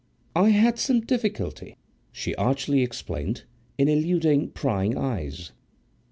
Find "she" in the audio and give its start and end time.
2.11-2.33